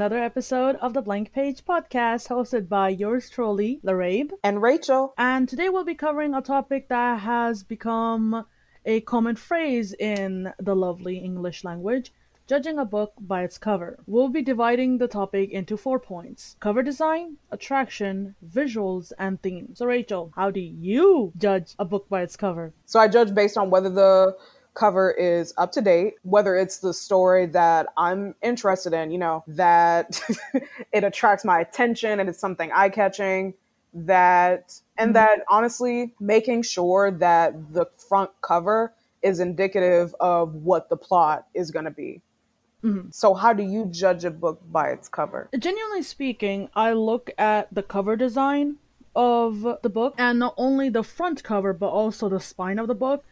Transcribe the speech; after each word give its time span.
another 0.00 0.16
episode 0.16 0.76
of 0.76 0.94
the 0.94 1.02
Blank 1.02 1.30
Page 1.30 1.62
Podcast, 1.62 2.28
hosted 2.28 2.70
by 2.70 2.88
yours 2.88 3.28
truly, 3.28 3.80
Larabe. 3.84 4.30
And 4.42 4.62
Rachel. 4.62 5.12
And 5.18 5.46
today 5.46 5.68
we'll 5.68 5.84
be 5.84 5.94
covering 5.94 6.32
a 6.32 6.40
topic 6.40 6.88
that 6.88 7.20
has 7.20 7.62
become 7.62 8.46
a 8.86 9.02
common 9.02 9.36
phrase 9.36 9.92
in 9.92 10.54
the 10.58 10.74
lovely 10.74 11.18
English 11.18 11.64
language 11.64 12.14
judging 12.46 12.78
a 12.78 12.84
book 12.86 13.12
by 13.20 13.42
its 13.42 13.58
cover. 13.58 13.98
We'll 14.06 14.30
be 14.30 14.40
dividing 14.40 14.96
the 14.96 15.06
topic 15.06 15.50
into 15.50 15.76
four 15.76 16.00
points 16.00 16.56
cover 16.60 16.82
design, 16.82 17.36
attraction, 17.50 18.36
visuals, 18.42 19.12
and 19.18 19.40
themes. 19.42 19.78
So, 19.78 19.84
Rachel, 19.84 20.32
how 20.34 20.50
do 20.50 20.60
you 20.60 21.30
judge 21.36 21.74
a 21.78 21.84
book 21.84 22.08
by 22.08 22.22
its 22.22 22.38
cover? 22.38 22.72
So, 22.86 22.98
I 22.98 23.06
judge 23.06 23.34
based 23.34 23.58
on 23.58 23.68
whether 23.68 23.90
the 23.90 24.36
cover 24.74 25.10
is 25.10 25.52
up 25.56 25.72
to 25.72 25.80
date, 25.80 26.14
whether 26.22 26.56
it's 26.56 26.78
the 26.78 26.94
story 26.94 27.46
that 27.46 27.86
I'm 27.96 28.34
interested 28.42 28.92
in, 28.92 29.10
you 29.10 29.18
know, 29.18 29.44
that 29.48 30.20
it 30.92 31.04
attracts 31.04 31.44
my 31.44 31.60
attention 31.60 32.20
and 32.20 32.28
it's 32.28 32.38
something 32.38 32.70
eye 32.72 32.88
catching, 32.88 33.54
that, 33.92 34.80
and 34.96 35.08
mm-hmm. 35.08 35.14
that 35.14 35.40
honestly, 35.48 36.14
making 36.20 36.62
sure 36.62 37.10
that 37.10 37.72
the 37.72 37.86
front 38.08 38.30
cover 38.40 38.94
is 39.22 39.40
indicative 39.40 40.14
of 40.20 40.54
what 40.54 40.88
the 40.88 40.96
plot 40.96 41.46
is 41.54 41.70
going 41.70 41.84
to 41.84 41.90
be. 41.90 42.22
Mm-hmm. 42.84 43.10
So, 43.10 43.34
how 43.34 43.52
do 43.52 43.62
you 43.62 43.86
judge 43.86 44.24
a 44.24 44.30
book 44.30 44.60
by 44.70 44.88
its 44.90 45.08
cover? 45.08 45.50
Genuinely 45.58 46.02
speaking, 46.02 46.70
I 46.74 46.92
look 46.92 47.30
at 47.36 47.68
the 47.74 47.82
cover 47.82 48.16
design 48.16 48.76
of 49.14 49.66
the 49.82 49.88
book 49.90 50.14
and 50.18 50.38
not 50.38 50.54
only 50.56 50.88
the 50.88 51.02
front 51.02 51.42
cover 51.42 51.72
but 51.72 51.88
also 51.88 52.28
the 52.28 52.40
spine 52.40 52.78
of 52.78 52.86
the 52.86 52.94
book. 52.94 53.24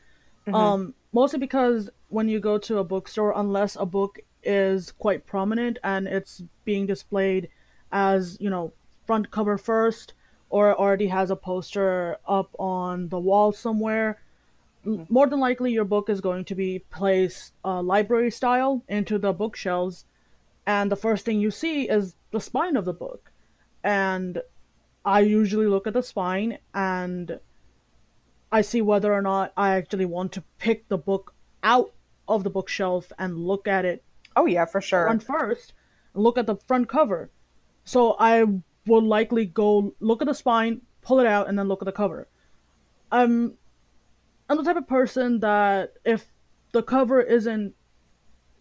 Mm-hmm. 0.47 0.55
Um, 0.55 0.95
mostly 1.12 1.39
because 1.39 1.91
when 2.09 2.28
you 2.28 2.41
go 2.41 2.59
to 2.59 2.78
a 2.78 2.84
bookstore, 2.84 3.33
unless 3.37 3.77
a 3.77 3.87
book 3.87 4.20
is 4.42 4.92
quite 4.92 5.27
prominent 5.27 5.78
and 5.83 6.06
it's 6.06 6.42
being 6.64 6.87
displayed 6.87 7.48
as 7.91 8.37
you 8.41 8.51
know 8.51 8.73
front 9.06 9.31
cover 9.31 9.59
first, 9.59 10.14
or 10.51 10.75
already 10.75 11.09
has 11.09 11.31
a 11.31 11.36
poster 11.36 12.17
up 12.27 12.55
on 12.59 13.09
the 13.09 13.19
wall 13.19 13.53
somewhere, 13.53 14.19
Mm-hmm. 14.86 15.12
more 15.12 15.27
than 15.27 15.41
likely 15.41 15.73
your 15.73 15.84
book 15.84 16.09
is 16.09 16.20
going 16.20 16.45
to 16.45 16.55
be 16.55 16.79
placed 16.79 17.53
uh, 17.64 17.83
library 17.83 18.31
style 18.31 18.84
into 18.89 19.19
the 19.19 19.33
bookshelves 19.33 20.05
and 20.67 20.91
the 20.91 20.97
first 20.97 21.25
thing 21.25 21.41
you 21.41 21.51
see 21.51 21.89
is 21.89 22.14
the 22.31 22.41
spine 22.41 22.77
of 22.77 22.84
the 22.84 22.92
book 22.92 23.33
and 23.83 24.41
i 25.05 25.19
usually 25.19 25.67
look 25.67 25.89
at 25.89 25.95
the 25.95 26.03
spine 26.03 26.59
and 26.75 27.41
i 28.51 28.61
see 28.61 28.81
whether 28.83 29.13
or 29.13 29.23
not 29.23 29.53
i 29.57 29.75
actually 29.75 30.05
want 30.05 30.33
to 30.33 30.43
pick 30.59 30.89
the 30.89 30.99
book 30.99 31.35
out 31.63 31.93
of 32.27 32.45
the 32.45 32.51
bookshelf 32.51 33.13
and 33.19 33.39
look 33.39 33.67
at 33.67 33.85
it 33.85 34.03
oh 34.37 34.47
yeah 34.47 34.65
for 34.65 34.81
sure. 34.81 35.05
front 35.05 35.23
first 35.23 35.73
look 36.15 36.39
at 36.39 36.47
the 36.47 36.57
front 36.57 36.89
cover. 36.89 37.31
So 37.85 38.17
i 38.19 38.45
will 38.87 39.03
likely 39.03 39.47
go 39.47 39.95
look 40.01 40.23
at 40.23 40.29
the 40.29 40.35
spine 40.35 40.83
pull 41.03 41.21
it 41.21 41.27
out 41.27 41.49
and 41.49 41.59
then 41.59 41.69
look 41.69 41.83
at 41.83 41.87
the 41.87 41.93
cover. 41.93 42.29
Um 43.11 43.55
I'm 44.49 44.57
the 44.57 44.63
type 44.63 44.77
of 44.77 44.87
person 44.87 45.41
that 45.41 45.95
if 46.05 46.27
the 46.73 46.83
cover 46.83 47.21
isn't 47.21 47.75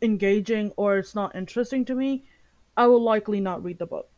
engaging 0.01 0.71
or 0.77 0.97
it's 0.97 1.15
not 1.15 1.35
interesting 1.35 1.85
to 1.85 1.95
me, 1.95 2.25
I 2.75 2.87
will 2.87 3.01
likely 3.01 3.39
not 3.39 3.63
read 3.63 3.79
the 3.79 3.85
book. 3.85 4.09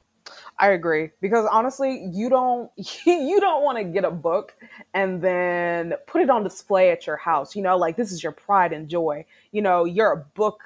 I 0.60 0.72
agree 0.72 1.12
because 1.22 1.48
honestly, 1.52 2.10
you 2.12 2.30
don't 2.30 2.70
you 3.06 3.40
don't 3.40 3.64
want 3.64 3.78
to 3.78 3.84
get 3.84 4.04
a 4.04 4.12
book 4.12 4.56
and 4.94 5.22
then 5.22 5.94
put 6.06 6.22
it 6.22 6.30
on 6.30 6.44
display 6.44 6.92
at 6.92 7.08
your 7.08 7.18
house. 7.18 7.56
You 7.56 7.62
know, 7.62 7.78
like 7.78 7.96
this 7.96 8.12
is 8.12 8.22
your 8.22 8.34
pride 8.34 8.74
and 8.74 8.88
joy. 8.88 9.26
You 9.52 9.62
know, 9.62 9.86
you're 9.86 10.12
a 10.12 10.18
book. 10.18 10.62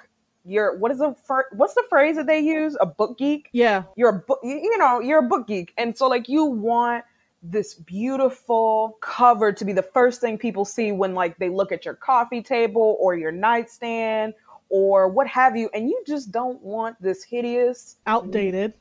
You're 0.45 0.78
what 0.78 0.91
is 0.91 0.97
the 0.97 1.16
what's 1.51 1.75
the 1.75 1.85
phrase 1.90 2.16
that 2.16 2.28
they 2.28 2.40
use? 2.40 2.75
A 2.81 2.85
book 2.85 3.18
geek. 3.18 3.50
Yeah, 3.53 3.84
you're 3.95 4.09
a 4.09 4.19
book. 4.19 4.40
You 4.44 4.78
know, 4.78 5.00
you're 5.00 5.19
a 5.19 5.28
book 5.28 5.47
geek, 5.47 5.73
and 5.78 5.97
so 5.97 6.07
like 6.07 6.28
you 6.28 6.44
want 6.44 7.06
this 7.44 7.75
beautiful 7.75 8.97
cover 9.01 9.51
to 9.51 9.66
be 9.66 9.73
the 9.73 9.84
first 9.84 10.22
thing 10.22 10.38
people 10.38 10.63
see 10.63 10.91
when 10.91 11.13
like 11.13 11.38
they 11.38 11.50
look 11.50 11.72
at 11.72 11.84
your 11.85 11.94
coffee 11.94 12.41
table 12.41 12.97
or 13.01 13.16
your 13.16 13.34
nightstand 13.34 14.34
or 14.69 15.09
what 15.09 15.28
have 15.28 15.57
you 15.57 15.69
and 15.73 15.89
you 15.89 16.01
just 16.07 16.31
don't 16.31 16.62
want 16.62 17.00
this 17.01 17.22
hideous 17.22 17.97
outdated 18.07 18.73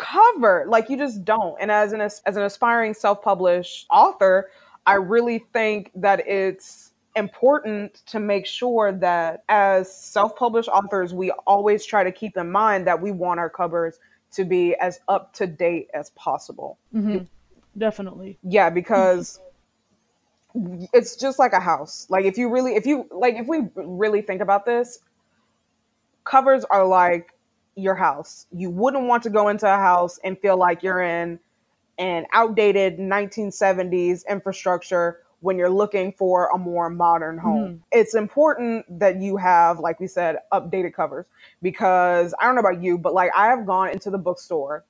cover 0.00 0.64
like 0.66 0.88
you 0.88 0.96
just 0.96 1.24
don't 1.24 1.56
and 1.60 1.70
as 1.70 1.92
an 1.92 2.00
as 2.00 2.20
an 2.26 2.42
aspiring 2.42 2.94
self-published 2.94 3.86
author 3.90 4.50
i 4.86 4.94
really 4.94 5.44
think 5.52 5.90
that 5.94 6.26
it's 6.26 6.92
important 7.16 8.02
to 8.06 8.18
make 8.18 8.46
sure 8.46 8.92
that 8.92 9.42
as 9.50 9.94
self-published 9.94 10.68
authors 10.70 11.12
we 11.12 11.30
always 11.46 11.84
try 11.84 12.02
to 12.02 12.12
keep 12.12 12.36
in 12.36 12.50
mind 12.50 12.86
that 12.86 13.00
we 13.00 13.10
want 13.12 13.38
our 13.38 13.50
covers 13.50 13.98
to 14.32 14.44
be 14.44 14.74
as 14.76 15.00
up 15.08 15.34
to 15.34 15.46
date 15.46 15.88
as 15.92 16.10
possible 16.10 16.78
mm-hmm 16.94 17.24
definitely. 17.76 18.38
Yeah, 18.42 18.70
because 18.70 19.40
it's 20.92 21.16
just 21.16 21.38
like 21.38 21.52
a 21.52 21.60
house. 21.60 22.06
Like 22.08 22.24
if 22.24 22.38
you 22.38 22.50
really, 22.50 22.74
if 22.74 22.86
you 22.86 23.08
like, 23.10 23.36
if 23.36 23.46
we 23.46 23.68
really 23.74 24.22
think 24.22 24.40
about 24.40 24.66
this, 24.66 25.00
covers 26.24 26.64
are 26.70 26.86
like 26.86 27.34
your 27.76 27.94
house. 27.94 28.46
You 28.52 28.70
wouldn't 28.70 29.06
want 29.06 29.22
to 29.24 29.30
go 29.30 29.48
into 29.48 29.66
a 29.66 29.76
house 29.76 30.18
and 30.24 30.38
feel 30.38 30.56
like 30.56 30.82
you're 30.82 31.02
in 31.02 31.38
an 31.98 32.26
outdated 32.32 32.98
1970s 32.98 34.22
infrastructure 34.28 35.18
when 35.40 35.56
you're 35.56 35.70
looking 35.70 36.12
for 36.12 36.50
a 36.54 36.58
more 36.58 36.90
modern 36.90 37.38
home. 37.38 37.64
Mm-hmm. 37.64 37.76
It's 37.92 38.14
important 38.14 38.86
that 38.98 39.20
you 39.20 39.36
have, 39.36 39.78
like 39.80 39.98
we 40.00 40.06
said, 40.06 40.36
updated 40.52 40.94
covers 40.94 41.26
because 41.62 42.34
I 42.38 42.44
don't 42.44 42.54
know 42.54 42.60
about 42.60 42.82
you, 42.82 42.98
but 42.98 43.14
like 43.14 43.30
I 43.34 43.46
have 43.46 43.66
gone 43.66 43.90
into 43.90 44.10
the 44.10 44.18
bookstore 44.18 44.84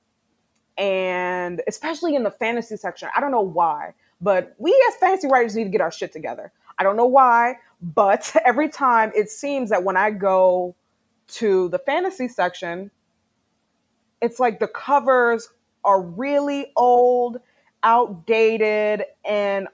and 0.77 1.61
especially 1.67 2.15
in 2.15 2.23
the 2.23 2.31
fantasy 2.31 2.75
section. 2.75 3.09
I 3.15 3.21
don't 3.21 3.31
know 3.31 3.41
why, 3.41 3.93
but 4.19 4.55
we 4.57 4.71
as 4.89 4.95
fantasy 4.95 5.27
writers 5.27 5.55
need 5.55 5.65
to 5.65 5.69
get 5.69 5.81
our 5.81 5.91
shit 5.91 6.11
together. 6.11 6.51
I 6.77 6.83
don't 6.83 6.97
know 6.97 7.05
why, 7.05 7.55
but 7.81 8.35
every 8.45 8.69
time 8.69 9.11
it 9.15 9.29
seems 9.29 9.69
that 9.69 9.83
when 9.83 9.97
I 9.97 10.11
go 10.11 10.75
to 11.31 11.69
the 11.69 11.79
fantasy 11.79 12.27
section, 12.27 12.91
it's 14.21 14.39
like 14.39 14.59
the 14.59 14.67
covers 14.67 15.49
are 15.83 16.01
really 16.01 16.71
old, 16.75 17.39
outdated, 17.83 19.05
and 19.25 19.67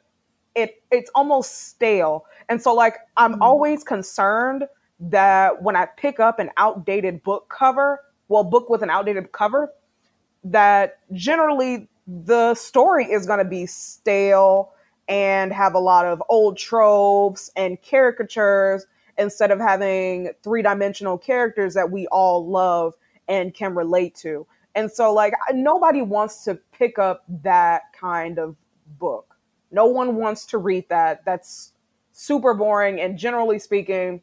it 0.56 0.82
it's 0.92 1.12
almost 1.14 1.70
stale. 1.70 2.26
And 2.50 2.62
so 2.62 2.74
like 2.74 2.96
I'm 3.18 3.36
mm. 3.36 3.42
always 3.42 3.84
concerned 3.84 4.66
that 5.00 5.62
when 5.62 5.76
I 5.76 5.86
pick 5.86 6.20
up 6.20 6.40
an 6.40 6.50
outdated 6.58 7.24
book 7.24 7.54
cover, 7.56 8.02
well 8.30 8.44
book 8.44 8.70
with 8.70 8.82
an 8.82 8.90
outdated 8.90 9.32
cover, 9.32 9.72
that 10.44 11.00
generally 11.14 11.90
the 12.08 12.56
story 12.56 13.06
is 13.06 13.26
going 13.26 13.40
to 13.40 13.46
be 13.46 13.66
stale 13.66 14.72
and 15.10 15.54
have 15.54 15.74
a 15.74 15.80
lot 15.80 16.06
of 16.06 16.22
old 16.30 16.58
tropes 16.58 17.52
and 17.56 17.82
caricatures 17.82 18.86
instead 19.18 19.52
of 19.52 19.60
having 19.60 20.30
three 20.44 20.62
dimensional 20.62 21.18
characters 21.18 21.74
that 21.74 21.92
we 21.92 22.08
all 22.08 22.48
love 22.48 22.94
and 23.28 23.54
can 23.54 23.76
relate 23.76 24.16
to. 24.16 24.46
And 24.76 24.92
so, 24.92 25.14
like, 25.14 25.34
nobody 25.54 26.02
wants 26.02 26.44
to 26.44 26.56
pick 26.72 27.00
up 27.00 27.24
that 27.44 27.84
kind 28.00 28.38
of 28.38 28.56
book. 29.00 29.36
No 29.72 29.86
one 29.86 30.16
wants 30.16 30.46
to 30.48 30.60
read 30.60 30.88
that. 30.90 31.26
That's 31.26 31.74
super 32.12 32.54
boring. 32.54 33.02
And 33.02 33.18
generally 33.18 33.60
speaking, 33.60 34.22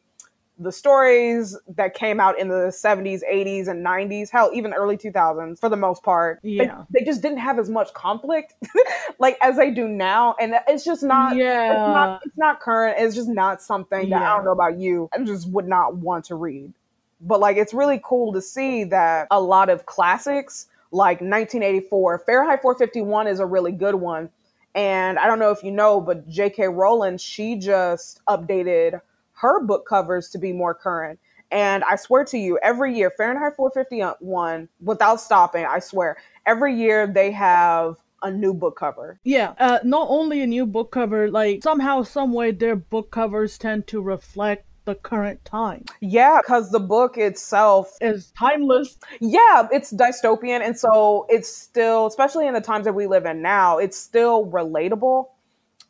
the 0.57 0.71
stories 0.71 1.57
that 1.75 1.93
came 1.93 2.19
out 2.19 2.39
in 2.39 2.47
the 2.47 2.67
70s, 2.67 3.21
80s, 3.29 3.67
and 3.67 3.85
90s, 3.85 4.29
hell, 4.29 4.51
even 4.53 4.73
early 4.73 4.97
2000s 4.97 5.59
for 5.59 5.67
the 5.69 5.75
most 5.75 6.01
part, 6.03 6.39
yeah. 6.43 6.83
they, 6.89 6.99
they 6.99 7.05
just 7.05 7.21
didn't 7.21 7.39
have 7.39 7.59
as 7.59 7.69
much 7.69 7.93
conflict 7.93 8.53
like 9.19 9.37
as 9.41 9.57
they 9.57 9.71
do 9.71 9.87
now. 9.87 10.35
And 10.39 10.55
it's 10.67 10.85
just 10.85 11.03
not, 11.03 11.35
yeah. 11.35 11.71
it's 11.71 11.77
not, 11.77 12.21
it's 12.25 12.37
not 12.37 12.59
current. 12.61 12.97
It's 12.99 13.15
just 13.15 13.29
not 13.29 13.61
something 13.61 14.09
that 14.09 14.21
yeah. 14.21 14.33
I 14.33 14.35
don't 14.35 14.45
know 14.45 14.51
about 14.51 14.79
you. 14.79 15.09
I 15.13 15.23
just 15.23 15.49
would 15.49 15.67
not 15.67 15.97
want 15.97 16.25
to 16.25 16.35
read. 16.35 16.71
But 17.19 17.39
like, 17.39 17.57
it's 17.57 17.73
really 17.73 17.99
cool 18.03 18.31
to 18.33 18.41
see 18.41 18.85
that 18.85 19.27
a 19.31 19.41
lot 19.41 19.69
of 19.69 19.85
classics 19.85 20.67
like 20.91 21.19
1984, 21.19 22.19
Fahrenheit 22.19 22.61
451 22.61 23.27
is 23.27 23.39
a 23.39 23.45
really 23.45 23.73
good 23.73 23.95
one. 23.95 24.29
And 24.73 25.17
I 25.19 25.27
don't 25.27 25.39
know 25.39 25.51
if 25.51 25.63
you 25.63 25.71
know, 25.71 25.99
but 26.01 26.27
J.K. 26.27 26.67
Rowling, 26.67 27.17
she 27.17 27.55
just 27.55 28.21
updated 28.27 29.01
her 29.45 29.63
book 29.63 29.87
covers 29.87 30.29
to 30.29 30.39
be 30.39 30.51
more 30.51 30.73
current. 30.73 31.19
And 31.51 31.83
I 31.83 31.95
swear 31.95 32.25
to 32.25 32.37
you, 32.37 32.57
every 32.63 32.97
year, 32.97 33.11
Fahrenheit 33.15 33.55
451, 33.55 34.67
without 34.81 35.21
stopping, 35.21 35.65
I 35.65 35.79
swear, 35.79 36.17
every 36.47 36.75
year 36.75 37.05
they 37.05 37.29
have 37.31 37.97
a 38.23 38.31
new 38.31 38.53
book 38.53 38.75
cover. 38.79 39.19
Yeah, 39.23 39.53
uh, 39.59 39.79
not 39.83 40.07
only 40.09 40.41
a 40.41 40.47
new 40.47 40.65
book 40.65 40.91
cover, 40.91 41.29
like 41.29 41.61
somehow, 41.61 42.01
some 42.01 42.33
way, 42.33 42.51
their 42.51 42.75
book 42.75 43.11
covers 43.11 43.59
tend 43.59 43.85
to 43.87 44.01
reflect 44.01 44.65
the 44.85 44.95
current 44.95 45.45
time. 45.45 45.85
Yeah, 46.01 46.39
because 46.41 46.71
the 46.71 46.79
book 46.79 47.17
itself 47.17 47.95
is 48.01 48.31
timeless. 48.37 48.97
Yeah, 49.19 49.67
it's 49.71 49.93
dystopian. 49.93 50.61
And 50.61 50.77
so 50.77 51.25
it's 51.29 51.49
still, 51.49 52.07
especially 52.07 52.47
in 52.47 52.53
the 52.55 52.61
times 52.61 52.85
that 52.85 52.93
we 52.93 53.05
live 53.05 53.25
in 53.25 53.41
now, 53.41 53.77
it's 53.77 53.97
still 53.97 54.47
relatable. 54.47 55.27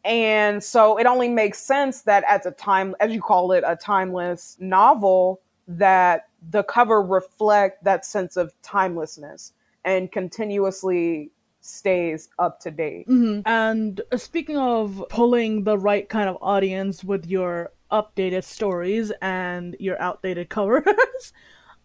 And 0.05 0.63
so 0.63 0.97
it 0.97 1.07
only 1.07 1.27
makes 1.27 1.57
sense 1.57 2.01
that 2.03 2.23
as 2.29 2.45
a 2.45 2.51
time, 2.51 2.95
as 2.99 3.11
you 3.11 3.21
call 3.21 3.51
it, 3.51 3.63
a 3.65 3.75
timeless 3.75 4.55
novel, 4.59 5.41
that 5.67 6.27
the 6.51 6.63
cover 6.63 7.01
reflect 7.01 7.83
that 7.83 8.05
sense 8.05 8.37
of 8.37 8.53
timelessness 8.61 9.53
and 9.83 10.11
continuously 10.11 11.31
stays 11.61 12.29
up 12.37 12.59
to 12.59 12.69
date. 12.69 13.07
Mm-hmm. 13.07 13.41
And 13.47 14.01
speaking 14.15 14.57
of 14.57 15.03
pulling 15.09 15.63
the 15.63 15.77
right 15.77 16.07
kind 16.07 16.29
of 16.29 16.37
audience 16.39 17.03
with 17.03 17.25
your 17.25 17.71
updated 17.91 18.43
stories 18.43 19.11
and 19.23 19.75
your 19.79 19.99
outdated 19.99 20.49
covers, 20.49 21.33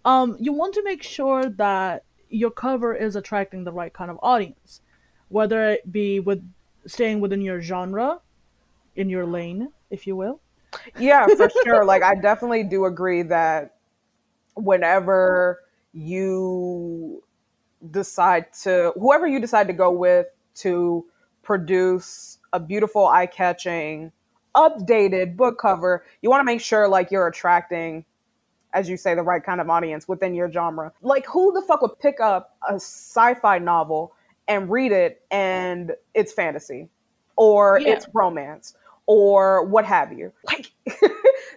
um, 0.04 0.36
you 0.38 0.52
want 0.52 0.74
to 0.74 0.84
make 0.84 1.02
sure 1.02 1.48
that 1.48 2.04
your 2.28 2.50
cover 2.50 2.94
is 2.94 3.16
attracting 3.16 3.64
the 3.64 3.72
right 3.72 3.92
kind 3.92 4.10
of 4.10 4.18
audience, 4.22 4.82
whether 5.28 5.70
it 5.70 5.90
be 5.90 6.20
with 6.20 6.46
staying 6.90 7.20
within 7.20 7.40
your 7.40 7.60
genre, 7.60 8.20
in 8.96 9.08
your 9.08 9.26
lane, 9.26 9.70
if 9.90 10.06
you 10.06 10.16
will. 10.16 10.40
Yeah, 10.98 11.26
for 11.26 11.50
sure. 11.64 11.84
like 11.84 12.02
I 12.02 12.14
definitely 12.14 12.64
do 12.64 12.84
agree 12.84 13.22
that 13.22 13.76
whenever 14.54 15.60
you 15.92 17.22
decide 17.90 18.52
to 18.62 18.92
whoever 18.98 19.26
you 19.26 19.40
decide 19.40 19.66
to 19.66 19.72
go 19.72 19.90
with 19.90 20.26
to 20.54 21.04
produce 21.42 22.38
a 22.52 22.60
beautiful 22.60 23.06
eye-catching 23.06 24.12
updated 24.54 25.36
book 25.36 25.58
cover 25.58 26.04
you 26.20 26.28
want 26.28 26.40
to 26.40 26.44
make 26.44 26.60
sure 26.60 26.86
like 26.86 27.10
you're 27.10 27.26
attracting 27.26 28.04
as 28.74 28.88
you 28.88 28.96
say 28.96 29.14
the 29.14 29.22
right 29.22 29.42
kind 29.42 29.60
of 29.60 29.70
audience 29.70 30.06
within 30.06 30.34
your 30.34 30.52
genre 30.52 30.92
like 31.00 31.24
who 31.26 31.52
the 31.52 31.62
fuck 31.62 31.80
would 31.80 31.98
pick 32.00 32.20
up 32.20 32.56
a 32.68 32.74
sci-fi 32.74 33.58
novel 33.58 34.12
and 34.50 34.68
read 34.70 34.92
it 34.92 35.22
and 35.30 35.92
it's 36.12 36.32
fantasy 36.32 36.88
or 37.36 37.80
yeah. 37.80 37.92
it's 37.92 38.06
romance 38.12 38.74
or 39.06 39.64
what 39.64 39.84
have 39.86 40.12
you 40.12 40.32
like 40.44 40.70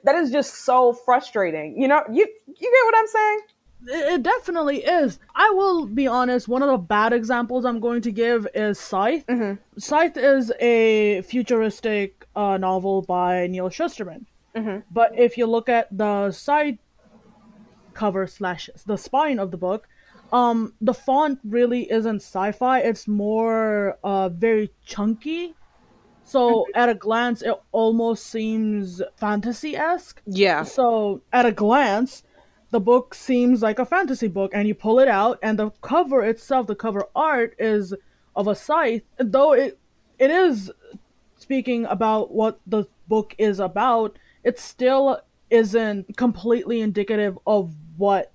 that 0.04 0.16
is 0.16 0.31
just 0.31 0.63
so 0.63 0.94
frustrating 0.94 1.75
you 1.81 1.88
know 1.88 2.04
you 2.10 2.25
you 2.48 2.54
get 2.54 2.86
what 2.86 2.95
i'm 2.98 3.07
saying 3.07 3.40
it 3.86 4.24
definitely 4.24 4.78
is. 4.78 5.19
I 5.36 5.50
will 5.50 5.86
be 5.88 6.07
honest, 6.07 6.48
one 6.48 6.62
of 6.62 6.69
the 6.69 6.78
bad 6.78 7.12
examples 7.12 7.66
I'm 7.66 7.81
going 7.81 8.01
to 8.04 8.13
give 8.13 8.48
is 8.56 8.80
Scythe. 8.80 9.25
Mm-hmm. 9.28 9.60
Scythe 9.78 10.16
is 10.16 10.54
a 10.62 11.22
futuristic 11.24 12.25
uh, 12.34 12.56
novel 12.56 13.01
by 13.01 13.48
Neal 13.48 13.69
Shusterman. 13.69 14.25
Mm-hmm. 14.56 14.80
But 14.89 15.19
if 15.19 15.38
you 15.38 15.48
look 15.48 15.68
at 15.68 15.89
the 15.92 16.31
side 16.31 16.78
cover 17.94 18.25
slash 18.25 18.69
the 18.86 18.98
spine 18.98 19.38
of 19.38 19.51
the 19.51 19.57
book, 19.57 19.88
um, 20.34 20.74
the 20.82 20.96
font 20.96 21.40
really 21.44 21.90
isn't 21.92 22.18
sci-fi. 22.18 22.80
It's 22.80 23.08
more 23.08 24.00
uh, 24.04 24.30
very 24.30 24.72
chunky. 24.84 25.54
So 26.24 26.50
mm-hmm. 26.50 26.80
at 26.80 26.90
a 26.90 26.96
glance, 26.96 27.44
it 27.44 27.54
almost 27.72 28.26
seems 28.26 29.02
fantasy-esque. 29.18 30.22
Yeah. 30.26 30.64
So 30.64 31.22
at 31.32 31.46
a 31.46 31.52
glance, 31.52 32.24
the 32.72 32.80
book 32.80 33.14
seems 33.14 33.62
like 33.62 33.78
a 33.78 33.86
fantasy 33.86 34.28
book 34.28 34.52
and 34.56 34.68
you 34.68 34.74
pull 34.74 35.00
it 35.00 35.08
out 35.08 35.38
and 35.44 35.60
the 35.60 35.70
cover 35.82 36.24
itself 36.24 36.66
the 36.66 36.76
cover 36.76 37.06
art 37.16 37.54
is 37.60 37.94
of 38.36 38.48
a 38.48 38.56
scythe 38.56 39.04
though 39.20 39.54
it 39.54 39.78
it 40.18 40.32
is 40.32 40.72
speaking 41.38 41.86
about 41.86 42.32
what 42.32 42.60
the 42.66 42.84
book 43.08 43.36
is 43.38 43.60
about 43.60 44.18
it 44.44 44.58
still 44.58 45.20
isn't 45.52 46.18
completely 46.18 46.82
indicative 46.82 47.38
of 47.46 47.76
what 47.98 48.33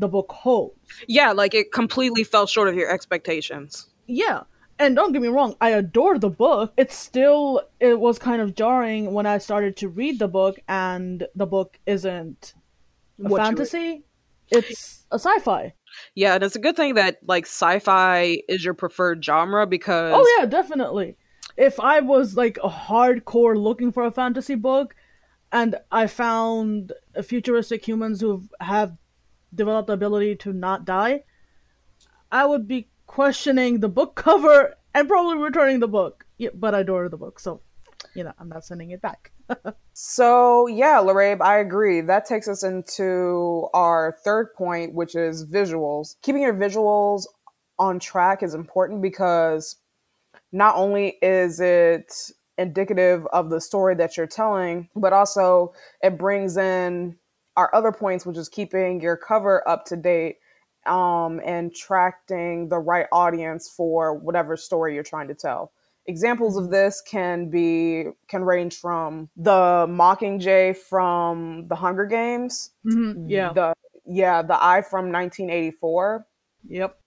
the 0.00 0.08
book 0.08 0.30
holds 0.32 0.74
yeah 1.06 1.32
like 1.32 1.54
it 1.54 1.72
completely 1.72 2.24
fell 2.24 2.46
short 2.46 2.68
of 2.68 2.74
your 2.74 2.90
expectations 2.90 3.88
yeah 4.06 4.42
and 4.78 4.96
don't 4.96 5.12
get 5.12 5.22
me 5.22 5.28
wrong 5.28 5.54
i 5.60 5.70
adore 5.70 6.18
the 6.18 6.30
book 6.30 6.72
it's 6.76 6.96
still 6.96 7.62
it 7.78 8.00
was 8.00 8.18
kind 8.18 8.42
of 8.42 8.54
jarring 8.54 9.12
when 9.12 9.26
i 9.26 9.38
started 9.38 9.76
to 9.76 9.88
read 9.88 10.18
the 10.18 10.28
book 10.28 10.58
and 10.68 11.26
the 11.34 11.46
book 11.46 11.78
isn't 11.86 12.54
a 13.24 13.36
fantasy. 13.36 14.04
It's 14.50 15.06
a 15.12 15.18
sci-fi. 15.18 15.74
Yeah, 16.14 16.34
and 16.34 16.44
it's 16.44 16.56
a 16.56 16.60
good 16.60 16.76
thing 16.76 16.94
that 16.94 17.18
like 17.26 17.46
sci-fi 17.46 18.42
is 18.48 18.64
your 18.64 18.74
preferred 18.74 19.24
genre 19.24 19.66
because 19.66 20.12
Oh 20.16 20.36
yeah, 20.38 20.46
definitely. 20.46 21.16
If 21.56 21.78
I 21.78 22.00
was 22.00 22.36
like 22.36 22.58
a 22.62 22.68
hardcore 22.68 23.56
looking 23.56 23.92
for 23.92 24.04
a 24.04 24.10
fantasy 24.10 24.54
book 24.54 24.94
and 25.52 25.76
I 25.90 26.06
found 26.06 26.92
futuristic 27.22 27.86
humans 27.86 28.20
who 28.20 28.44
have 28.60 28.96
developed 29.54 29.88
the 29.88 29.94
ability 29.94 30.36
to 30.36 30.52
not 30.52 30.84
die, 30.84 31.24
I 32.30 32.46
would 32.46 32.68
be 32.68 32.88
questioning 33.06 33.80
the 33.80 33.88
book 33.88 34.14
cover 34.14 34.74
and 34.94 35.08
probably 35.08 35.42
returning 35.42 35.80
the 35.80 35.88
book. 35.88 36.24
Yeah, 36.38 36.50
but 36.54 36.74
I 36.74 36.80
adore 36.80 37.08
the 37.08 37.16
book, 37.16 37.40
so 37.40 37.60
you 38.14 38.24
know, 38.24 38.32
I'm 38.38 38.48
not 38.48 38.64
sending 38.64 38.90
it 38.90 39.02
back. 39.02 39.32
so 39.92 40.66
yeah, 40.66 40.98
Larabe, 40.98 41.42
I 41.42 41.58
agree. 41.58 42.00
That 42.00 42.24
takes 42.24 42.48
us 42.48 42.62
into 42.62 43.68
our 43.74 44.16
third 44.24 44.54
point, 44.54 44.94
which 44.94 45.14
is 45.14 45.46
visuals. 45.46 46.16
Keeping 46.22 46.42
your 46.42 46.54
visuals 46.54 47.24
on 47.78 47.98
track 47.98 48.42
is 48.42 48.54
important 48.54 49.02
because 49.02 49.76
not 50.52 50.76
only 50.76 51.18
is 51.22 51.60
it 51.60 52.12
indicative 52.58 53.26
of 53.32 53.50
the 53.50 53.60
story 53.60 53.94
that 53.94 54.16
you're 54.16 54.26
telling, 54.26 54.88
but 54.94 55.12
also 55.12 55.72
it 56.02 56.18
brings 56.18 56.56
in 56.56 57.16
our 57.60 57.74
other 57.74 57.92
points, 57.92 58.24
which 58.24 58.38
is 58.38 58.48
keeping 58.48 59.02
your 59.02 59.18
cover 59.18 59.66
up 59.68 59.84
to 59.84 59.96
date 59.96 60.36
um, 60.86 61.42
and 61.44 61.70
attracting 61.70 62.70
the 62.70 62.78
right 62.78 63.06
audience 63.12 63.68
for 63.68 64.14
whatever 64.14 64.56
story 64.56 64.94
you're 64.94 65.02
trying 65.02 65.28
to 65.28 65.34
tell. 65.34 65.72
Examples 66.06 66.56
of 66.56 66.70
this 66.70 67.02
can 67.06 67.50
be 67.50 68.06
can 68.28 68.42
range 68.42 68.76
from 68.76 69.28
the 69.36 69.86
Mockingjay 69.86 70.74
from 70.74 71.68
the 71.68 71.76
Hunger 71.76 72.06
Games. 72.06 72.70
Mm-hmm. 72.86 73.28
Yeah. 73.28 73.52
The 73.52 73.74
yeah, 74.06 74.40
the 74.40 74.54
Eye 74.54 74.80
from 74.80 75.12
1984. 75.12 76.26
Yep. 76.66 76.98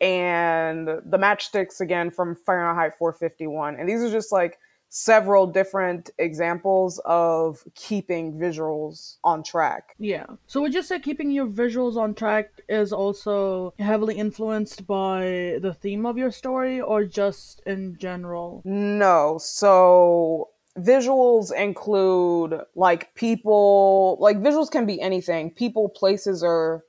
And 0.00 0.88
the 0.88 1.16
matchsticks 1.16 1.80
again 1.80 2.10
from 2.10 2.34
Fahrenheit 2.34 2.98
451. 2.98 3.76
And 3.76 3.88
these 3.88 4.02
are 4.02 4.10
just 4.10 4.32
like 4.32 4.58
several 4.96 5.44
different 5.44 6.10
examples 6.18 7.00
of 7.04 7.64
keeping 7.74 8.38
visuals 8.38 9.16
on 9.24 9.42
track. 9.42 9.96
Yeah. 9.98 10.26
So 10.46 10.60
would 10.60 10.72
you 10.72 10.84
say 10.84 11.00
keeping 11.00 11.32
your 11.32 11.48
visuals 11.48 11.96
on 11.96 12.14
track 12.14 12.60
is 12.68 12.92
also 12.92 13.74
heavily 13.80 14.14
influenced 14.14 14.86
by 14.86 15.58
the 15.60 15.76
theme 15.80 16.06
of 16.06 16.16
your 16.16 16.30
story 16.30 16.80
or 16.80 17.04
just 17.04 17.60
in 17.66 17.96
general? 17.98 18.62
No. 18.64 19.36
So 19.42 20.50
visuals 20.78 21.52
include 21.52 22.60
like 22.76 23.12
people, 23.16 24.16
like 24.20 24.36
visuals 24.38 24.70
can 24.70 24.86
be 24.86 25.00
anything. 25.00 25.50
People, 25.50 25.88
places 25.88 26.40
or 26.40 26.84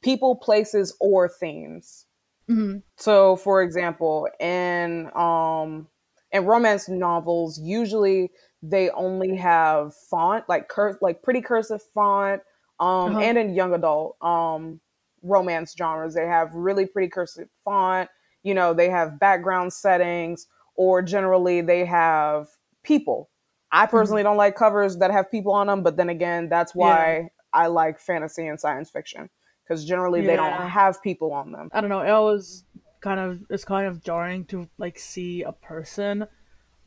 people, 0.00 0.36
places 0.36 0.96
or 1.00 1.28
themes. 1.28 2.06
Mm-hmm. 2.48 2.78
So 2.96 3.34
for 3.34 3.62
example, 3.62 4.28
in 4.38 5.10
um 5.16 5.88
and 6.32 6.46
romance 6.46 6.88
novels 6.88 7.58
usually 7.60 8.30
they 8.62 8.90
only 8.90 9.36
have 9.36 9.94
font 9.94 10.44
like 10.48 10.68
cur- 10.68 10.98
like 11.00 11.22
pretty 11.22 11.40
cursive 11.40 11.80
font 11.94 12.42
um 12.80 13.12
uh-huh. 13.12 13.20
and 13.20 13.38
in 13.38 13.54
young 13.54 13.74
adult 13.74 14.16
um 14.22 14.80
romance 15.22 15.74
genres 15.76 16.14
they 16.14 16.26
have 16.26 16.52
really 16.54 16.86
pretty 16.86 17.08
cursive 17.08 17.48
font 17.64 18.08
you 18.42 18.54
know 18.54 18.72
they 18.72 18.88
have 18.88 19.18
background 19.18 19.72
settings 19.72 20.46
or 20.76 21.02
generally 21.02 21.60
they 21.60 21.84
have 21.84 22.48
people 22.84 23.30
i 23.72 23.84
mm-hmm. 23.84 23.96
personally 23.96 24.20
mm-hmm. 24.20 24.30
don't 24.30 24.36
like 24.36 24.54
covers 24.54 24.96
that 24.98 25.10
have 25.10 25.30
people 25.30 25.52
on 25.52 25.66
them 25.66 25.82
but 25.82 25.96
then 25.96 26.08
again 26.08 26.48
that's 26.48 26.74
why 26.74 27.20
yeah. 27.22 27.28
i 27.52 27.66
like 27.66 27.98
fantasy 27.98 28.46
and 28.46 28.60
science 28.60 28.90
fiction 28.90 29.28
because 29.64 29.84
generally 29.84 30.20
yeah. 30.20 30.26
they 30.28 30.36
don't 30.36 30.68
have 30.68 31.02
people 31.02 31.32
on 31.32 31.52
them 31.52 31.68
i 31.72 31.80
don't 31.80 31.90
know 31.90 32.00
it 32.00 32.10
always 32.10 32.64
kind 33.00 33.20
of 33.20 33.44
it's 33.50 33.64
kind 33.64 33.86
of 33.86 34.02
jarring 34.02 34.44
to 34.46 34.68
like 34.78 34.98
see 34.98 35.42
a 35.42 35.52
person 35.52 36.26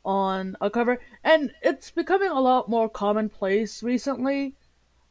on 0.04 0.56
a 0.60 0.70
cover. 0.70 1.00
And 1.24 1.52
it's 1.62 1.90
becoming 1.90 2.30
a 2.30 2.40
lot 2.40 2.68
more 2.68 2.88
commonplace 2.88 3.82
recently. 3.82 4.54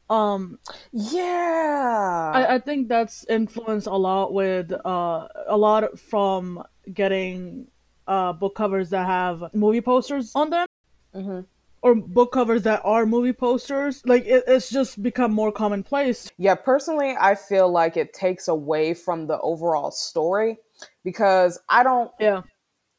Um 0.09 0.59
yeah. 0.91 2.31
I, 2.33 2.55
I 2.55 2.59
think 2.59 2.89
that's 2.89 3.25
influenced 3.29 3.87
a 3.87 3.95
lot 3.95 4.33
with 4.33 4.71
uh 4.85 5.27
a 5.47 5.57
lot 5.57 5.97
from 5.99 6.63
getting 6.93 7.67
uh 8.07 8.33
book 8.33 8.55
covers 8.55 8.89
that 8.89 9.05
have 9.05 9.43
movie 9.53 9.81
posters 9.81 10.31
on 10.35 10.49
them. 10.49 10.67
Mm-hmm. 11.15 11.41
Or 11.83 11.95
book 11.95 12.31
covers 12.31 12.63
that 12.63 12.81
are 12.83 13.05
movie 13.05 13.33
posters 13.33 14.01
like 14.05 14.25
it, 14.25 14.43
it's 14.47 14.69
just 14.69 15.01
become 15.01 15.33
more 15.33 15.51
commonplace 15.51 16.31
yeah 16.37 16.55
personally 16.55 17.15
i 17.19 17.35
feel 17.35 17.71
like 17.71 17.97
it 17.97 18.13
takes 18.13 18.47
away 18.47 18.93
from 18.93 19.27
the 19.27 19.39
overall 19.41 19.91
story 19.91 20.57
because 21.03 21.59
I 21.69 21.83
don't. 21.83 22.11
Yeah. 22.19 22.41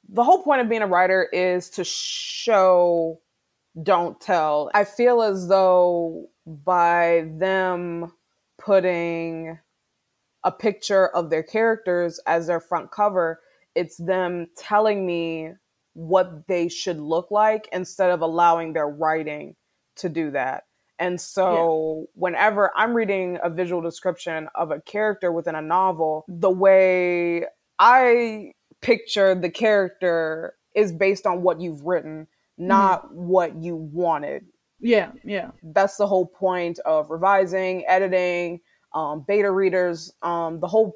The 0.09 0.25
whole 0.25 0.43
point 0.43 0.61
of 0.61 0.69
being 0.69 0.83
a 0.83 0.87
writer 0.87 1.29
is 1.33 1.71
to 1.71 1.85
show, 1.85 3.21
don't 3.83 4.21
tell. 4.21 4.71
I 4.75 4.85
feel 4.85 5.23
as 5.23 5.49
though 5.49 6.29
by 6.47 7.29
them 7.39 8.12
putting 8.59 9.59
a 10.45 10.53
picture 10.53 11.07
of 11.09 11.31
their 11.31 11.43
characters 11.43 12.21
as 12.27 12.49
their 12.49 12.61
front 12.61 12.91
cover, 12.91 13.41
it's 13.75 13.97
them 13.97 14.49
telling 14.57 15.07
me 15.07 15.53
what 15.94 16.46
they 16.49 16.68
should 16.68 16.99
look 16.99 17.30
like 17.30 17.68
instead 17.72 18.11
of 18.11 18.20
allowing 18.22 18.72
their 18.72 18.88
writing 18.88 19.54
to 19.96 20.08
do 20.08 20.30
that. 20.30 20.64
And 20.99 21.20
so, 21.20 22.06
whenever 22.14 22.70
I'm 22.76 22.94
reading 22.94 23.38
a 23.42 23.50
visual 23.50 23.82
description 23.82 24.49
of 24.54 24.70
a 24.70 24.80
character 24.80 25.32
within 25.32 25.54
a 25.54 25.62
novel, 25.62 26.25
the 26.28 26.50
way 26.50 27.44
I 27.78 28.52
picture 28.82 29.34
the 29.34 29.50
character 29.50 30.54
is 30.75 30.92
based 30.92 31.26
on 31.26 31.42
what 31.42 31.61
you've 31.61 31.82
written, 31.82 32.28
not 32.56 33.06
mm-hmm. 33.06 33.26
what 33.26 33.56
you 33.56 33.76
wanted. 33.76 34.44
Yeah, 34.80 35.12
yeah. 35.25 35.50
That's 35.62 35.96
the 35.96 36.06
whole 36.06 36.26
point 36.26 36.78
of 36.80 37.11
revising, 37.11 37.84
editing, 37.87 38.61
um, 38.94 39.25
beta 39.26 39.50
readers, 39.50 40.12
um, 40.22 40.61
the 40.61 40.68
whole 40.68 40.94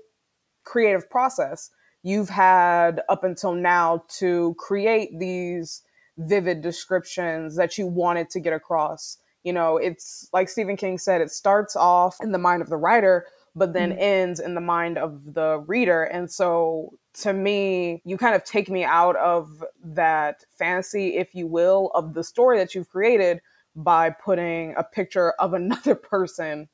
creative 0.65 1.09
process 1.09 1.71
you've 2.07 2.29
had 2.29 3.01
up 3.09 3.25
until 3.25 3.55
now 3.55 4.05
to 4.09 4.55
create 4.59 5.19
these 5.19 5.83
vivid 6.19 6.63
descriptions 6.63 7.57
that 7.57 7.77
you 7.77 7.87
wanted 7.87 8.31
to 8.31 8.41
get 8.41 8.53
across 8.53 9.19
you 9.47 9.53
know, 9.53 9.77
it's 9.77 10.29
like 10.33 10.49
Stephen 10.49 10.77
King 10.77 10.99
said, 10.99 11.21
it 11.21 11.31
starts 11.31 11.77
off 11.77 12.17
in 12.21 12.33
the 12.33 12.39
mind 12.39 12.63
of 12.63 12.69
the 12.69 12.77
writer, 12.77 13.27
but 13.55 13.75
then 13.75 13.91
mm-hmm. 13.91 14.01
ends 14.01 14.41
in 14.41 14.57
the 14.57 14.61
mind 14.61 14.99
of 14.99 15.35
the 15.35 15.63
reader. 15.69 16.03
And 16.03 16.29
so 16.29 16.99
to 17.21 17.33
me, 17.33 18.03
you 18.05 18.19
kind 18.19 18.35
of 18.35 18.43
take 18.43 18.69
me 18.69 18.83
out 18.83 19.15
of 19.15 19.63
that 19.85 20.43
fantasy, 20.59 21.17
if 21.17 21.33
you 21.33 21.47
will, 21.47 21.93
of 21.95 22.15
the 22.15 22.25
story 22.25 22.59
that 22.59 22.75
you've 22.75 22.89
created 22.89 23.41
by 23.77 24.11
putting 24.11 24.75
a 24.77 24.83
picture 24.83 25.31
of 25.39 25.55
another 25.55 25.95
person 25.95 26.69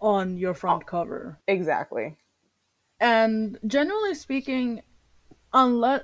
on 0.00 0.36
your 0.36 0.54
front 0.54 0.84
cover. 0.84 1.38
Exactly. 1.46 2.16
And 3.02 3.58
generally 3.66 4.14
speaking, 4.14 4.80
unless 5.52 6.02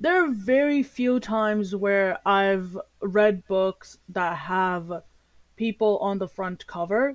there 0.00 0.24
are 0.24 0.32
very 0.32 0.82
few 0.82 1.20
times 1.20 1.76
where 1.76 2.18
I've 2.26 2.76
read 3.00 3.46
books 3.46 3.98
that 4.08 4.36
have 4.36 5.04
people 5.54 5.98
on 5.98 6.18
the 6.18 6.26
front 6.26 6.66
cover. 6.66 7.14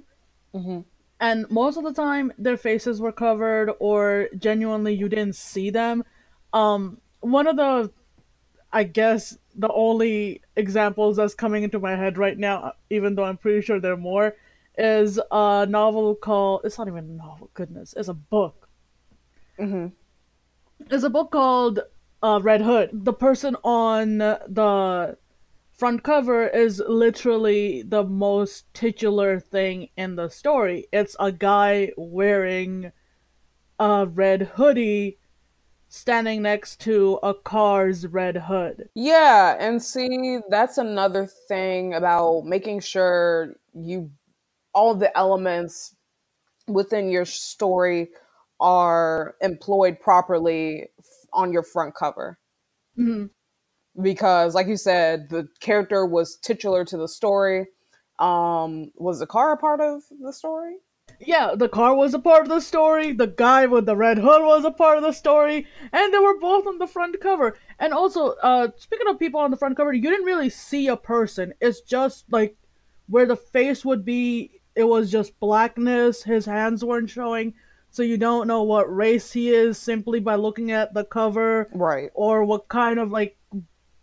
Mm-hmm. 0.55 0.79
And 1.19 1.51
most 1.51 1.75
of 1.75 1.83
the 1.83 1.91
time, 1.91 2.31
their 2.37 2.55
faces 2.55 3.01
were 3.01 3.11
covered, 3.11 3.71
or 3.79 4.29
genuinely 4.37 4.93
you 4.93 5.09
didn't 5.09 5.35
see 5.35 5.71
them. 5.71 6.05
Um, 6.53 7.01
one 7.19 7.47
of 7.47 7.57
the, 7.57 7.91
I 8.71 8.83
guess, 8.83 9.37
the 9.55 9.69
only 9.73 10.41
examples 10.55 11.17
that's 11.17 11.33
coming 11.33 11.63
into 11.63 11.79
my 11.79 11.97
head 11.97 12.17
right 12.17 12.37
now, 12.37 12.73
even 12.89 13.15
though 13.15 13.25
I'm 13.25 13.37
pretty 13.37 13.59
sure 13.61 13.81
there 13.81 13.93
are 13.93 13.97
more, 13.97 14.35
is 14.77 15.19
a 15.31 15.65
novel 15.67 16.15
called. 16.15 16.61
It's 16.63 16.77
not 16.77 16.87
even 16.87 17.09
a 17.09 17.13
novel, 17.13 17.49
goodness. 17.53 17.93
It's 17.97 18.07
a 18.07 18.13
book. 18.13 18.66
Mm-hmm. 19.59 19.87
It's 20.91 21.03
a 21.03 21.09
book 21.09 21.31
called 21.31 21.79
uh, 22.21 22.39
Red 22.41 22.61
Hood. 22.61 22.89
The 22.93 23.13
person 23.13 23.55
on 23.63 24.19
the 24.19 25.17
front 25.71 26.03
cover 26.03 26.47
is 26.47 26.81
literally 26.87 27.83
the 27.83 28.03
most 28.03 28.73
titular 28.73 29.39
thing 29.39 29.89
in 29.95 30.15
the 30.15 30.29
story. 30.29 30.87
It's 30.91 31.15
a 31.19 31.31
guy 31.31 31.91
wearing 31.97 32.91
a 33.79 34.07
red 34.07 34.51
hoodie 34.55 35.19
standing 35.89 36.41
next 36.41 36.81
to 36.81 37.19
a 37.23 37.33
car's 37.33 38.07
red 38.07 38.37
hood. 38.37 38.89
Yeah, 38.93 39.55
and 39.59 39.81
see, 39.81 40.39
that's 40.49 40.77
another 40.77 41.27
thing 41.47 41.93
about 41.93 42.45
making 42.45 42.81
sure 42.81 43.55
you 43.73 44.11
all 44.73 44.95
the 44.95 45.15
elements 45.17 45.95
within 46.67 47.09
your 47.09 47.25
story 47.25 48.09
are 48.59 49.35
employed 49.41 49.99
properly 49.99 50.87
on 51.33 51.53
your 51.53 51.63
front 51.63 51.95
cover. 51.95 52.39
Mm-hmm. 52.97 53.27
Because, 54.01 54.55
like 54.55 54.67
you 54.67 54.77
said, 54.77 55.29
the 55.29 55.47
character 55.59 56.05
was 56.05 56.37
titular 56.37 56.85
to 56.85 56.97
the 56.97 57.07
story. 57.07 57.67
Um, 58.19 58.91
was 58.95 59.19
the 59.19 59.27
car 59.27 59.53
a 59.53 59.57
part 59.57 59.81
of 59.81 60.03
the 60.21 60.33
story? 60.33 60.75
Yeah, 61.19 61.55
the 61.55 61.69
car 61.69 61.95
was 61.95 62.13
a 62.13 62.19
part 62.19 62.43
of 62.43 62.49
the 62.49 62.59
story. 62.59 63.11
The 63.11 63.27
guy 63.27 63.65
with 63.65 63.85
the 63.85 63.95
red 63.95 64.17
hood 64.17 64.43
was 64.43 64.65
a 64.65 64.71
part 64.71 64.97
of 64.97 65.03
the 65.03 65.13
story, 65.13 65.65
and 65.91 66.13
they 66.13 66.19
were 66.19 66.39
both 66.39 66.67
on 66.67 66.77
the 66.77 66.85
front 66.85 67.19
cover. 67.19 67.57
And 67.79 67.93
also, 67.93 68.33
uh, 68.43 68.69
speaking 68.77 69.07
of 69.07 69.17
people 69.17 69.39
on 69.39 69.49
the 69.49 69.57
front 69.57 69.77
cover, 69.77 69.93
you 69.93 70.09
didn't 70.09 70.25
really 70.25 70.49
see 70.49 70.87
a 70.87 70.97
person. 70.97 71.53
It's 71.59 71.81
just 71.81 72.25
like 72.31 72.55
where 73.07 73.25
the 73.25 73.35
face 73.35 73.83
would 73.83 74.05
be. 74.05 74.61
It 74.75 74.83
was 74.83 75.09
just 75.09 75.39
blackness. 75.39 76.23
His 76.23 76.45
hands 76.45 76.85
weren't 76.85 77.09
showing 77.09 77.55
so 77.97 78.03
you 78.03 78.15
don't 78.15 78.47
know 78.47 78.61
what 78.61 78.95
race 78.95 79.31
he 79.31 79.49
is 79.49 79.75
simply 79.75 80.19
by 80.19 80.35
looking 80.35 80.71
at 80.71 80.93
the 80.93 81.03
cover 81.03 81.67
right. 81.73 82.11
or 82.13 82.43
what 82.43 82.67
kind 82.67 82.99
of 82.99 83.09
like 83.09 83.35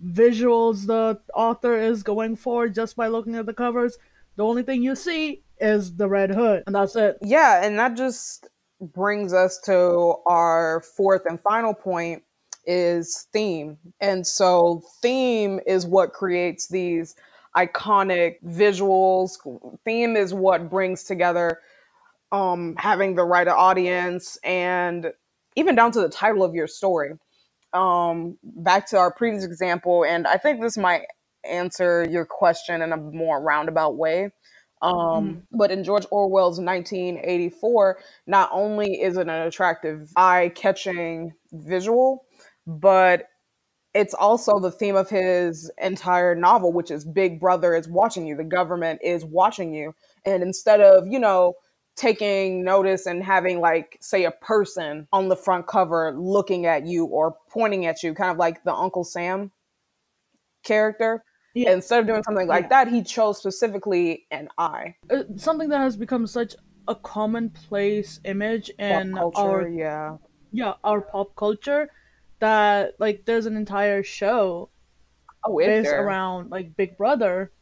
visuals 0.05 0.89
the 0.89 1.21
author 1.33 1.81
is 1.81 2.03
going 2.03 2.35
for 2.35 2.69
just 2.69 2.97
by 2.97 3.07
looking 3.07 3.37
at 3.37 3.47
the 3.47 3.55
covers. 3.55 3.97
The 4.35 4.45
only 4.45 4.65
thing 4.65 4.83
you 4.83 4.97
see 4.97 5.45
is 5.61 5.95
the 5.95 6.09
red 6.09 6.35
hood 6.35 6.65
and 6.67 6.75
that's 6.75 6.97
it. 6.97 7.19
Yeah 7.23 7.65
and 7.65 7.79
that 7.79 7.97
just 7.97 8.49
brings 8.81 9.33
us 9.33 9.61
to 9.67 10.17
our 10.27 10.83
fourth 10.97 11.23
and 11.27 11.41
final 11.41 11.73
point 11.73 12.25
is 12.67 13.29
theme. 13.33 13.79
And 14.01 14.27
so 14.27 14.83
theme 15.03 15.61
is 15.69 15.87
what 15.87 16.13
creates 16.13 16.67
these 16.67 17.15
iconic 17.57 18.43
visuals. 18.45 19.37
Theme 19.85 20.17
is 20.17 20.35
what 20.35 20.69
brings 20.69 21.05
together 21.05 21.61
um, 22.35 22.75
having 22.79 23.15
the 23.15 23.25
right 23.25 23.47
audience 23.47 24.37
and 24.43 25.13
even 25.55 25.77
down 25.77 25.93
to 25.93 26.01
the 26.01 26.09
title 26.09 26.43
of 26.43 26.53
your 26.53 26.67
story. 26.67 27.13
Um, 27.73 28.39
back 28.43 28.89
to 28.89 28.99
our 28.99 29.13
previous 29.13 29.45
example, 29.45 30.05
and 30.05 30.27
I 30.27 30.37
think 30.37 30.61
this 30.61 30.77
might 30.77 31.03
answer 31.45 32.07
your 32.09 32.25
question 32.25 32.83
in 32.83 32.93
a 32.93 32.97
more 32.97 33.41
roundabout 33.41 33.97
way. 33.97 34.31
Um, 34.83 34.95
mm. 34.95 35.43
But 35.53 35.71
in 35.71 35.85
George 35.85 36.07
Orwell's 36.11 36.61
1984, 36.61 37.99
not 38.27 38.51
only 38.53 39.01
is 39.01 39.17
it 39.17 39.29
an 39.29 39.31
attractive, 39.31 40.11
eye 40.17 40.53
catching 40.55 41.33
visual, 41.53 42.25
but 42.67 43.29
it's 43.95 44.15
also 44.15 44.59
the 44.59 44.73
theme 44.73 44.97
of 44.97 45.09
his 45.09 45.71
entire 45.81 46.35
novel, 46.35 46.73
which 46.73 46.91
is 46.91 47.05
Big 47.05 47.41
Brother 47.41 47.75
is 47.75 47.89
watching 47.89 48.27
you, 48.27 48.37
the 48.37 48.45
government 48.45 49.01
is 49.05 49.25
watching 49.25 49.73
you. 49.73 49.95
And 50.27 50.43
instead 50.43 50.81
of, 50.81 51.07
you 51.07 51.21
know, 51.21 51.55
taking 51.97 52.65
notice 52.65 53.07
and 53.07 53.23
having 53.23 53.61
like 53.61 53.97
say 54.01 54.25
a 54.25 54.31
person 54.31 55.07
on 55.13 55.29
the 55.29 55.37
front 55.37 55.67
cover 55.67 56.13
looking 56.17 56.67
at 56.67 56.87
you 56.87 57.05
or 57.07 57.37
pointing 57.51 57.87
at 57.87 58.03
you 58.03 58.15
kind 58.15 58.31
of 58.31 58.37
like 58.37 58.63
the 58.65 58.75
uncle 58.75 59.05
sam 59.05 59.51
character 60.65 61.25
yeah. 61.55 61.71
instead 61.71 62.01
of 62.01 62.07
doing 62.07 62.23
something 62.25 62.49
like 62.49 62.65
yeah. 62.65 62.69
that 62.69 62.89
he 62.89 63.03
chose 63.03 63.39
specifically 63.39 64.27
an 64.33 64.49
eye 64.59 64.95
uh, 65.11 65.23
something 65.37 65.69
that 65.69 65.79
has 65.79 65.97
become 65.97 66.27
such 66.27 66.57
a 66.89 66.95
commonplace 66.97 68.19
image 68.25 68.71
in 68.79 69.15
culture, 69.15 69.39
our 69.39 69.69
yeah 69.69 70.17
yeah 70.53 70.73
our 70.83 71.01
pop 71.01 71.35
culture 71.37 71.89
that 72.41 72.95
like 72.99 73.25
there's 73.25 73.47
an 73.47 73.57
entire 73.57 74.03
show 74.03 74.69
oh, 75.45 75.59
based 75.59 75.85
there? 75.85 76.05
around 76.05 76.51
like 76.51 76.77
big 76.77 76.97
brother 76.99 77.53